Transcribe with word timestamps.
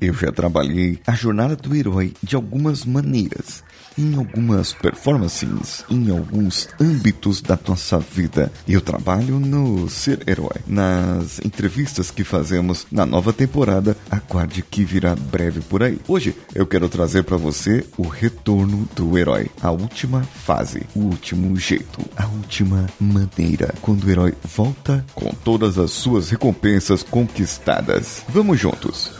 Eu 0.00 0.14
já 0.14 0.32
trabalhei 0.32 0.98
a 1.06 1.14
jornada 1.14 1.54
do 1.54 1.74
herói 1.76 2.14
de 2.22 2.34
algumas 2.34 2.84
maneiras 2.84 3.62
em 3.98 4.14
algumas 4.16 4.72
performances, 4.72 5.84
em 5.90 6.10
alguns 6.10 6.68
âmbitos 6.80 7.42
da 7.42 7.58
nossa 7.66 7.98
vida. 7.98 8.50
Eu 8.66 8.80
trabalho 8.80 9.38
no 9.38 9.88
Ser 9.88 10.22
Herói. 10.26 10.56
Nas 10.66 11.38
entrevistas 11.44 12.10
que 12.10 12.24
fazemos 12.24 12.86
na 12.90 13.04
nova 13.04 13.32
temporada, 13.32 13.96
aguarde 14.10 14.62
que 14.62 14.84
virá 14.84 15.14
breve 15.14 15.60
por 15.60 15.82
aí. 15.82 15.98
Hoje 16.08 16.34
eu 16.54 16.66
quero 16.66 16.88
trazer 16.88 17.24
para 17.24 17.36
você 17.36 17.84
o 17.96 18.06
retorno 18.06 18.88
do 18.94 19.18
herói, 19.18 19.50
a 19.60 19.70
última 19.70 20.22
fase, 20.22 20.82
o 20.94 21.00
último 21.00 21.56
jeito, 21.56 22.00
a 22.16 22.26
última 22.26 22.86
maneira, 22.98 23.74
quando 23.82 24.04
o 24.04 24.10
herói 24.10 24.34
volta 24.56 25.04
com 25.14 25.30
todas 25.44 25.78
as 25.78 25.90
suas 25.90 26.30
recompensas 26.30 27.02
conquistadas. 27.02 28.22
Vamos 28.28 28.58
juntos. 28.58 29.19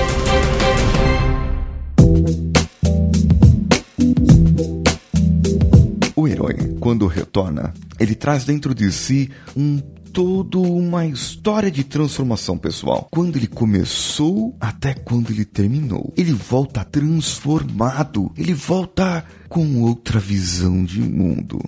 Retorna, 7.31 7.73
ele 7.97 8.13
traz 8.13 8.43
dentro 8.43 8.75
de 8.75 8.91
si 8.91 9.31
um 9.55 9.81
toda 10.11 10.59
uma 10.59 11.05
história 11.05 11.71
de 11.71 11.83
transformação 11.83 12.57
pessoal. 12.57 13.07
Quando 13.11 13.37
ele 13.37 13.47
começou 13.47 14.55
até 14.59 14.93
quando 14.93 15.31
ele 15.31 15.45
terminou. 15.45 16.13
Ele 16.17 16.33
volta 16.33 16.83
transformado. 16.83 18.31
Ele 18.37 18.53
volta 18.53 19.25
com 19.51 19.81
outra 19.81 20.17
visão 20.17 20.81
de 20.85 21.01
mundo. 21.01 21.59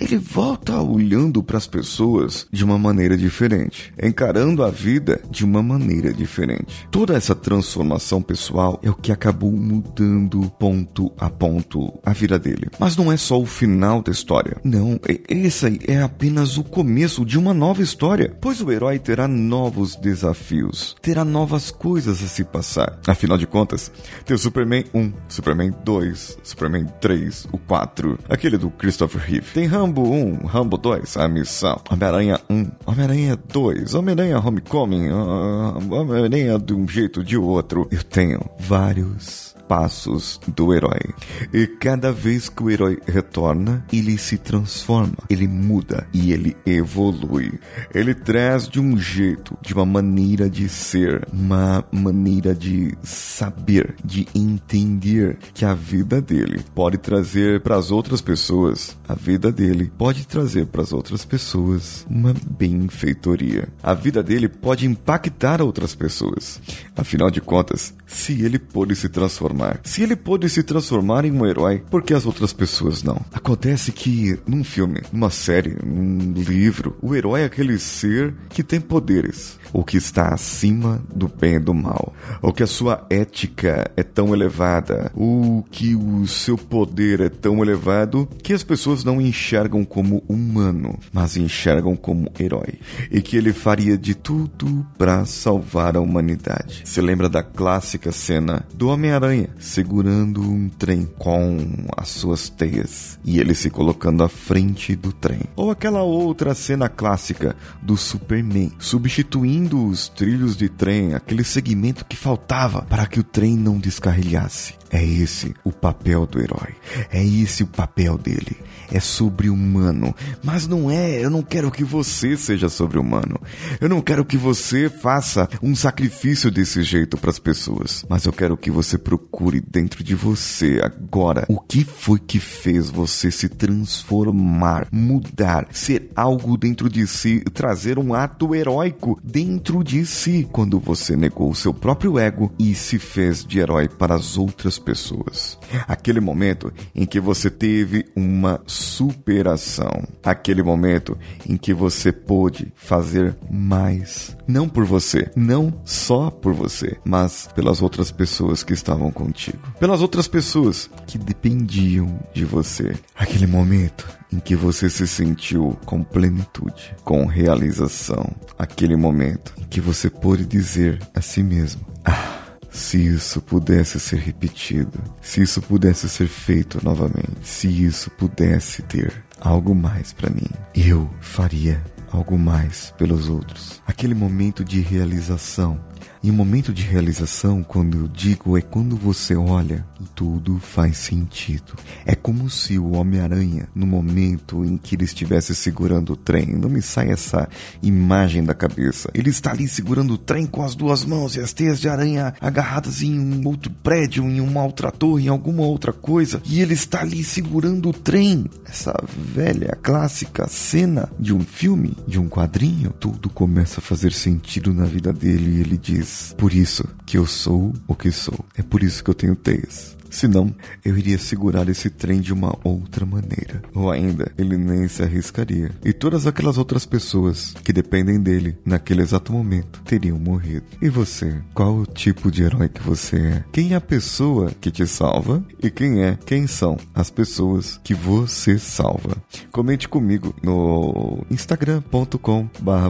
Ele 0.00 0.18
volta 0.18 0.80
olhando 0.80 1.40
para 1.40 1.56
as 1.56 1.68
pessoas 1.68 2.48
de 2.52 2.64
uma 2.64 2.76
maneira 2.76 3.16
diferente, 3.16 3.94
encarando 4.02 4.64
a 4.64 4.70
vida 4.70 5.20
de 5.30 5.44
uma 5.44 5.62
maneira 5.62 6.12
diferente. 6.12 6.88
Toda 6.90 7.14
essa 7.14 7.36
transformação 7.36 8.20
pessoal 8.20 8.80
é 8.82 8.90
o 8.90 8.94
que 8.94 9.12
acabou 9.12 9.52
mudando 9.52 10.50
ponto 10.58 11.12
a 11.16 11.30
ponto 11.30 11.96
a 12.04 12.12
vida 12.12 12.40
dele. 12.40 12.68
Mas 12.76 12.96
não 12.96 13.12
é 13.12 13.16
só 13.16 13.40
o 13.40 13.46
final 13.46 14.02
da 14.02 14.10
história. 14.10 14.56
Não, 14.64 14.98
esse 15.28 15.78
é 15.86 16.02
apenas 16.02 16.58
o 16.58 16.64
começo 16.64 17.24
de 17.24 17.38
uma 17.38 17.54
nova 17.54 17.82
história, 17.88 18.34
pois 18.40 18.60
o 18.60 18.70
herói 18.70 18.98
terá 18.98 19.26
novos 19.26 19.96
desafios, 19.96 20.96
terá 21.02 21.24
novas 21.24 21.70
coisas 21.70 22.22
a 22.22 22.26
se 22.26 22.44
passar. 22.44 22.98
Afinal 23.06 23.36
de 23.36 23.46
contas, 23.46 23.90
tem 24.24 24.34
o 24.34 24.38
Superman 24.38 24.84
1, 24.94 25.12
Superman 25.28 25.74
2, 25.84 26.38
Superman 26.42 26.86
3, 27.00 27.08
3, 27.18 27.48
o 27.52 27.58
4, 27.58 28.18
aquele 28.28 28.56
do 28.56 28.70
Christopher 28.70 29.20
Reeve. 29.20 29.46
Tem 29.52 29.66
Rambo 29.66 30.02
1, 30.02 30.46
Rambo 30.46 30.76
2, 30.76 31.16
a 31.16 31.28
missão. 31.28 31.80
Homem-Aranha 31.90 32.40
1, 32.48 32.70
Homem-Aranha 32.86 33.36
2, 33.36 33.94
Homem-Aranha 33.94 34.38
Homecoming, 34.38 35.08
uh, 35.08 35.94
Homem-Aranha 35.94 36.58
de 36.58 36.74
um 36.74 36.86
jeito 36.86 37.20
ou 37.20 37.24
de 37.24 37.36
outro. 37.36 37.88
Eu 37.90 38.02
tenho 38.02 38.40
vários 38.58 39.57
passos 39.68 40.40
do 40.48 40.74
herói. 40.74 41.14
E 41.52 41.66
cada 41.66 42.10
vez 42.10 42.48
que 42.48 42.62
o 42.62 42.70
herói 42.70 42.98
retorna, 43.06 43.84
ele 43.92 44.16
se 44.16 44.38
transforma, 44.38 45.18
ele 45.28 45.46
muda 45.46 46.08
e 46.12 46.32
ele 46.32 46.56
evolui. 46.64 47.52
Ele 47.94 48.14
traz 48.14 48.66
de 48.66 48.80
um 48.80 48.96
jeito, 48.96 49.56
de 49.60 49.74
uma 49.74 49.84
maneira 49.84 50.48
de 50.48 50.68
ser, 50.68 51.28
uma 51.32 51.84
maneira 51.92 52.54
de 52.54 52.96
saber, 53.02 53.94
de 54.02 54.26
entender 54.34 55.38
que 55.52 55.64
a 55.64 55.74
vida 55.74 56.20
dele 56.20 56.64
pode 56.74 56.96
trazer 56.96 57.60
para 57.60 57.76
as 57.76 57.90
outras 57.90 58.22
pessoas, 58.22 58.96
a 59.06 59.14
vida 59.14 59.52
dele 59.52 59.92
pode 59.98 60.26
trazer 60.26 60.66
para 60.66 60.82
as 60.82 60.92
outras 60.92 61.24
pessoas 61.24 62.06
uma 62.08 62.34
benfeitoria. 62.50 63.68
A 63.82 63.92
vida 63.92 64.22
dele 64.22 64.48
pode 64.48 64.86
impactar 64.86 65.60
outras 65.60 65.94
pessoas. 65.94 66.60
Afinal 66.96 67.30
de 67.30 67.40
contas, 67.40 67.94
se 68.06 68.42
ele 68.42 68.58
pôde 68.58 68.96
se 68.96 69.08
transformar, 69.08 69.57
se 69.82 70.02
ele 70.02 70.16
pôde 70.16 70.48
se 70.48 70.62
transformar 70.62 71.24
em 71.24 71.32
um 71.32 71.46
herói, 71.46 71.82
por 71.90 72.02
que 72.02 72.14
as 72.14 72.26
outras 72.26 72.52
pessoas 72.52 73.02
não? 73.02 73.20
Acontece 73.32 73.92
que 73.92 74.38
num 74.46 74.64
filme, 74.64 75.00
numa 75.12 75.30
série, 75.30 75.76
num 75.84 76.32
livro, 76.32 76.96
o 77.02 77.14
herói 77.14 77.42
é 77.42 77.44
aquele 77.44 77.78
ser 77.78 78.34
que 78.48 78.62
tem 78.62 78.80
poderes, 78.80 79.58
ou 79.72 79.84
que 79.84 79.96
está 79.96 80.34
acima 80.34 81.02
do 81.14 81.28
bem 81.28 81.54
e 81.54 81.58
do 81.58 81.74
mal, 81.74 82.12
ou 82.42 82.52
que 82.52 82.62
a 82.62 82.66
sua 82.66 83.06
ética 83.10 83.90
é 83.96 84.02
tão 84.02 84.34
elevada, 84.34 85.10
ou 85.14 85.62
que 85.70 85.94
o 85.94 86.26
seu 86.26 86.56
poder 86.56 87.20
é 87.20 87.28
tão 87.28 87.62
elevado 87.62 88.28
que 88.42 88.52
as 88.52 88.62
pessoas 88.62 89.04
não 89.04 89.20
enxergam 89.20 89.84
como 89.84 90.22
humano, 90.28 90.98
mas 91.12 91.36
enxergam 91.36 91.96
como 91.96 92.30
herói, 92.38 92.78
e 93.10 93.20
que 93.20 93.36
ele 93.36 93.52
faria 93.52 93.96
de 93.96 94.14
tudo 94.14 94.86
para 94.96 95.24
salvar 95.24 95.96
a 95.96 96.00
humanidade. 96.00 96.82
Se 96.84 97.00
lembra 97.00 97.28
da 97.28 97.42
clássica 97.42 98.12
cena 98.12 98.66
do 98.74 98.88
Homem-Aranha 98.88 99.47
segurando 99.58 100.42
um 100.42 100.68
trem 100.68 101.08
com 101.18 101.58
as 101.96 102.08
suas 102.08 102.48
teias 102.48 103.18
e 103.24 103.38
ele 103.38 103.54
se 103.54 103.70
colocando 103.70 104.22
à 104.22 104.28
frente 104.28 104.94
do 104.94 105.12
trem. 105.12 105.40
Ou 105.56 105.70
aquela 105.70 106.02
outra 106.02 106.54
cena 106.54 106.88
clássica 106.88 107.56
do 107.82 107.96
Superman 107.96 108.72
substituindo 108.78 109.86
os 109.86 110.08
trilhos 110.08 110.56
de 110.56 110.68
trem, 110.68 111.14
aquele 111.14 111.44
segmento 111.44 112.04
que 112.04 112.16
faltava 112.16 112.82
para 112.82 113.06
que 113.06 113.20
o 113.20 113.24
trem 113.24 113.56
não 113.56 113.78
descarrilhasse. 113.78 114.74
É 114.90 115.04
esse 115.04 115.54
o 115.64 115.70
papel 115.70 116.26
do 116.26 116.40
herói. 116.40 116.74
É 117.12 117.22
esse 117.22 117.62
o 117.62 117.66
papel 117.66 118.16
dele. 118.16 118.56
É 118.90 118.98
sobre-humano. 119.00 120.14
Mas 120.42 120.66
não 120.66 120.90
é, 120.90 121.22
eu 121.22 121.28
não 121.28 121.42
quero 121.42 121.70
que 121.70 121.84
você 121.84 122.36
seja 122.36 122.70
sobre-humano. 122.70 123.38
Eu 123.80 123.88
não 123.88 124.00
quero 124.00 124.24
que 124.24 124.36
você 124.36 124.88
faça 124.88 125.48
um 125.62 125.74
sacrifício 125.76 126.50
desse 126.50 126.82
jeito 126.82 127.18
para 127.18 127.30
as 127.30 127.38
pessoas. 127.38 128.04
Mas 128.08 128.24
eu 128.24 128.32
quero 128.32 128.56
que 128.56 128.70
você 128.70 128.96
procure 128.96 129.37
dentro 129.70 130.02
de 130.02 130.14
você 130.14 130.80
agora 130.82 131.46
o 131.48 131.60
que 131.60 131.84
foi 131.84 132.18
que 132.18 132.40
fez 132.40 132.90
você 132.90 133.30
se 133.30 133.48
transformar, 133.48 134.88
mudar, 134.90 135.68
ser 135.70 136.10
algo 136.14 136.56
dentro 136.56 136.90
de 136.90 137.06
si, 137.06 137.40
trazer 137.52 137.98
um 137.98 138.12
ato 138.14 138.54
heróico 138.54 139.18
dentro 139.22 139.84
de 139.84 140.04
si 140.04 140.48
quando 140.50 140.80
você 140.80 141.16
negou 141.16 141.50
o 141.50 141.54
seu 141.54 141.72
próprio 141.72 142.18
ego 142.18 142.52
e 142.58 142.74
se 142.74 142.98
fez 142.98 143.44
de 143.44 143.60
herói 143.60 143.88
para 143.88 144.14
as 144.14 144.36
outras 144.36 144.78
pessoas. 144.78 145.56
Aquele 145.86 146.20
momento 146.20 146.72
em 146.94 147.06
que 147.06 147.20
você 147.20 147.48
teve 147.48 148.06
uma 148.16 148.60
superação. 148.66 150.02
Aquele 150.24 150.62
momento 150.62 151.16
em 151.48 151.56
que 151.56 151.72
você 151.72 152.10
pôde 152.10 152.72
fazer 152.74 153.36
mais. 153.48 154.36
Não 154.46 154.68
por 154.68 154.84
você, 154.84 155.30
não 155.36 155.80
só 155.84 156.30
por 156.30 156.52
você, 156.52 156.96
mas 157.04 157.48
pelas 157.54 157.82
outras 157.82 158.10
pessoas 158.10 158.62
que 158.62 158.72
estavam 158.72 159.10
contigo. 159.28 159.58
Pelas 159.78 160.00
outras 160.00 160.26
pessoas 160.26 160.90
que 161.06 161.18
dependiam 161.18 162.18
de 162.32 162.44
você. 162.44 162.94
Aquele 163.14 163.46
momento 163.46 164.08
em 164.32 164.38
que 164.38 164.56
você 164.56 164.88
se 164.88 165.06
sentiu 165.06 165.78
com 165.84 166.02
plenitude, 166.02 166.94
com 167.04 167.26
realização. 167.26 168.30
Aquele 168.58 168.96
momento 168.96 169.54
em 169.58 169.64
que 169.64 169.80
você 169.80 170.08
pôde 170.08 170.44
dizer 170.46 170.98
a 171.14 171.20
si 171.20 171.42
mesmo: 171.42 171.82
Ah, 172.04 172.38
Se 172.70 172.98
isso 172.98 173.40
pudesse 173.40 173.98
ser 173.98 174.18
repetido, 174.18 175.02
se 175.22 175.42
isso 175.42 175.60
pudesse 175.60 176.08
ser 176.08 176.28
feito 176.28 176.78
novamente, 176.84 177.38
se 177.42 177.66
isso 177.66 178.10
pudesse 178.10 178.82
ter 178.82 179.24
algo 179.40 179.74
mais 179.74 180.12
para 180.12 180.30
mim, 180.30 180.48
eu 180.74 181.08
faria 181.20 181.82
algo 182.12 182.38
mais 182.38 182.92
pelos 182.96 183.28
outros. 183.28 183.82
Aquele 183.86 184.14
momento 184.14 184.64
de 184.64 184.80
realização 184.80 185.80
e 186.22 186.30
o 186.30 186.34
momento 186.34 186.72
de 186.72 186.82
realização, 186.82 187.62
quando 187.62 187.98
eu 187.98 188.08
digo, 188.08 188.58
é 188.58 188.60
quando 188.60 188.96
você 188.96 189.36
olha 189.36 189.86
e 190.00 190.04
tudo 190.16 190.58
faz 190.58 190.96
sentido. 190.96 191.74
É 192.04 192.14
como 192.14 192.50
se 192.50 192.76
o 192.76 192.92
Homem-Aranha, 192.92 193.68
no 193.72 193.86
momento 193.86 194.64
em 194.64 194.76
que 194.76 194.96
ele 194.96 195.04
estivesse 195.04 195.54
segurando 195.54 196.14
o 196.14 196.16
trem, 196.16 196.46
não 196.46 196.68
me 196.68 196.82
sai 196.82 197.10
essa 197.10 197.48
imagem 197.80 198.42
da 198.42 198.52
cabeça. 198.52 199.10
Ele 199.14 199.30
está 199.30 199.52
ali 199.52 199.68
segurando 199.68 200.14
o 200.14 200.18
trem 200.18 200.44
com 200.46 200.64
as 200.64 200.74
duas 200.74 201.04
mãos 201.04 201.36
e 201.36 201.40
as 201.40 201.52
teias 201.52 201.78
de 201.78 201.88
aranha 201.88 202.34
agarradas 202.40 203.00
em 203.00 203.18
um 203.18 203.46
outro 203.46 203.70
prédio, 203.70 204.24
em 204.24 204.40
uma 204.40 204.64
outra 204.64 204.90
torre, 204.90 205.26
em 205.26 205.28
alguma 205.28 205.62
outra 205.62 205.92
coisa, 205.92 206.42
e 206.44 206.60
ele 206.60 206.74
está 206.74 207.00
ali 207.00 207.22
segurando 207.22 207.90
o 207.90 207.92
trem. 207.92 208.46
Essa 208.64 208.92
velha, 209.16 209.78
clássica 209.80 210.48
cena 210.48 211.08
de 211.18 211.32
um 211.32 211.40
filme, 211.40 211.96
de 212.08 212.18
um 212.18 212.28
quadrinho, 212.28 212.92
tudo 212.98 213.30
começa 213.30 213.78
a 213.78 213.82
fazer 213.82 214.12
sentido 214.12 214.74
na 214.74 214.84
vida 214.84 215.12
dele 215.12 215.58
e 215.58 215.60
ele 215.60 215.76
diz 215.76 216.07
por 216.36 216.52
isso 216.52 216.84
que 217.06 217.18
eu 217.18 217.26
sou 217.26 217.72
o 217.86 217.94
que 217.94 218.10
sou. 218.10 218.44
É 218.56 218.62
por 218.62 218.82
isso 218.82 219.02
que 219.02 219.10
eu 219.10 219.14
tenho 219.14 219.36
teias. 219.36 219.97
Senão, 220.10 220.54
eu 220.84 220.96
iria 220.96 221.18
segurar 221.18 221.68
esse 221.68 221.90
trem 221.90 222.20
de 222.20 222.32
uma 222.32 222.56
outra 222.64 223.04
maneira. 223.04 223.62
Ou 223.74 223.90
ainda, 223.90 224.32
ele 224.38 224.56
nem 224.56 224.88
se 224.88 225.02
arriscaria. 225.02 225.70
E 225.84 225.92
todas 225.92 226.26
aquelas 226.26 226.56
outras 226.58 226.86
pessoas 226.86 227.54
que 227.64 227.72
dependem 227.72 228.20
dele 228.20 228.56
naquele 228.64 229.02
exato 229.02 229.32
momento 229.32 229.82
teriam 229.84 230.18
morrido. 230.18 230.66
E 230.80 230.88
você? 230.88 231.40
Qual 231.54 231.76
o 231.76 231.86
tipo 231.86 232.30
de 232.30 232.42
herói 232.42 232.68
que 232.68 232.82
você 232.82 233.16
é? 233.16 233.44
Quem 233.52 233.72
é 233.72 233.76
a 233.76 233.80
pessoa 233.80 234.52
que 234.60 234.70
te 234.70 234.86
salva? 234.86 235.44
E 235.62 235.70
quem 235.70 236.02
é? 236.02 236.18
Quem 236.24 236.46
são 236.46 236.76
as 236.94 237.10
pessoas 237.10 237.80
que 237.82 237.94
você 237.94 238.58
salva? 238.58 239.16
Comente 239.50 239.88
comigo 239.88 240.34
no 240.42 241.24
instagram.com 241.30 242.48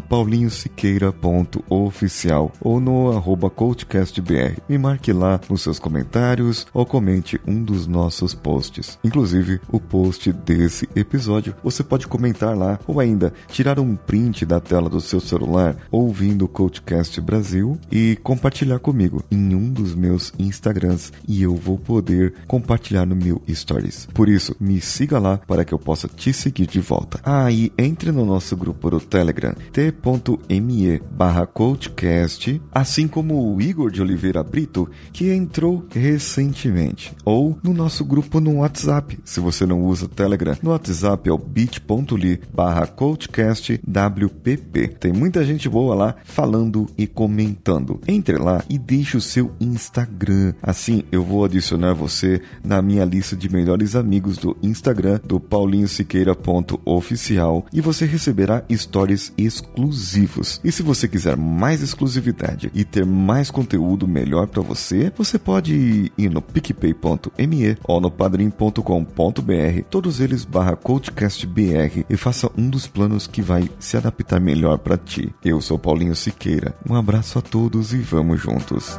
paulinhosiqueira.oficial 0.09 2.53
ou 2.61 2.81
no 2.81 3.17
arroba 3.17 3.49
coachcastbr. 3.51 4.61
Me 4.69 4.79
marque 4.79 5.13
lá 5.13 5.41
nos 5.49 5.63
seus 5.63 5.79
comentários 5.79 6.67
ou 6.73 6.85
comente 6.85 7.08
um 7.47 7.63
dos 7.63 7.87
nossos 7.87 8.35
posts, 8.35 8.99
inclusive 9.03 9.61
o 9.69 9.81
post 9.81 10.33
desse 10.33 10.89
episódio. 10.95 11.55
Você 11.63 11.83
pode 11.83 12.07
comentar 12.07 12.57
lá 12.57 12.79
ou 12.87 13.01
ainda 13.01 13.33
tirar 13.49 13.79
um 13.79 13.97
print 13.97 14.45
da 14.45 14.61
tela 14.61 14.89
do 14.89 15.01
seu 15.01 15.21
celular 15.21 15.77
ouvindo 15.91 16.45
o 16.45 16.49
Coachcast 16.49 17.21
Brasil 17.21 17.79
e 17.91 18.19
compartilhar 18.23 18.79
comigo 18.79 19.23
em 19.31 19.55
um 19.55 19.73
dos 19.73 19.95
meus 19.95 20.33
Instagrams 20.39 21.13
e 21.27 21.43
eu 21.43 21.55
vou 21.55 21.79
poder 21.79 22.35
compartilhar 22.47 23.07
no 23.07 23.17
meu 23.17 23.41
Stories. 23.49 24.09
Por 24.13 24.29
isso, 24.29 24.55
me 24.61 24.81
siga 24.81 25.19
lá 25.19 25.39
para 25.39 25.65
que 25.65 25.73
eu 25.73 25.79
possa 25.79 26.09
te 26.09 26.33
seguir 26.33 26.67
de 26.67 26.81
volta. 26.81 27.21
Ah, 27.25 27.51
e 27.51 27.73
entre 27.79 28.13
no 28.13 28.25
nosso 28.25 28.57
grupo 28.57 28.91
do 28.91 29.01
Telegram, 29.01 29.55
t.me 29.73 31.01
barra 31.11 31.47
coachcast, 31.47 32.61
assim 32.73 33.09
como 33.09 33.55
o 33.55 33.61
Igor 33.61 33.91
de 33.91 34.03
Oliveira 34.03 34.43
Brito, 34.43 34.89
que 35.13 35.31
entrou 35.31 35.87
recentemente 35.91 36.98
ou 37.25 37.59
no 37.63 37.73
nosso 37.73 38.05
grupo 38.05 38.41
no 38.41 38.59
WhatsApp. 38.59 39.19
Se 39.25 39.41
você 39.41 39.65
não 39.67 39.83
usa 39.83 40.09
Telegram, 40.09 40.57
no 40.63 40.71
WhatsApp 40.71 41.29
é 41.29 41.33
o 41.33 41.39
bit.ly 41.39 42.41
barra 42.53 42.87
coachcastwpp. 42.87 44.89
Tem 45.01 45.13
muita 45.13 45.45
gente 45.45 45.69
boa 45.69 45.95
lá 45.95 46.15
falando 46.25 46.87
e 46.97 47.07
comentando. 47.07 48.01
Entre 48.07 48.37
lá 48.37 48.63
e 48.69 48.79
deixe 48.79 49.17
o 49.17 49.21
seu 49.21 49.53
Instagram. 49.61 50.55
Assim 50.63 51.03
eu 51.11 51.25
vou 51.25 51.45
adicionar 51.45 51.95
você 51.95 52.41
na 52.65 52.81
minha 52.83 53.05
lista 53.05 53.37
de 53.37 53.49
melhores 53.49 53.95
amigos 53.95 54.39
do 54.39 54.57
Instagram 54.63 55.21
do 55.25 55.41
paulinhosiqueira.oficial 55.41 57.67
e 57.73 57.81
você 57.81 58.07
receberá 58.07 58.63
stories 58.73 59.33
exclusivos. 59.37 60.61
E 60.65 60.73
se 60.73 60.83
você 60.83 61.09
quiser 61.09 61.37
mais 61.37 61.83
exclusividade 61.83 62.71
e 62.75 62.85
ter 62.85 63.05
mais 63.05 63.51
conteúdo 63.51 64.07
melhor 64.07 64.47
para 64.47 64.63
você, 64.63 65.13
você 65.17 65.39
pode 65.39 66.13
ir 66.17 66.31
no 66.31 66.43
PicPay 66.43 66.88
picpay.me 66.95 67.77
ou 67.85 68.01
no 68.01 68.11
padrim.com.br, 68.11 69.83
todos 69.91 70.21
eles 70.21 70.45
barra 70.45 70.77
coachcastbr 70.77 72.05
e 72.09 72.17
faça 72.17 72.51
um 72.57 72.69
dos 72.69 72.87
planos 72.87 73.27
que 73.27 73.43
vai 73.43 73.69
se 73.79 73.97
adaptar 73.97 74.41
melhor 74.41 74.79
para 74.79 74.97
ti. 74.97 75.35
Eu 75.45 75.61
sou 75.61 75.79
Paulinho 75.79 76.15
Siqueira. 76.15 76.75
Um 76.89 76.95
abraço 76.95 77.39
a 77.39 77.43
todos 77.43 77.93
e 77.93 77.99
vamos 77.99 78.41
juntos. 78.41 78.99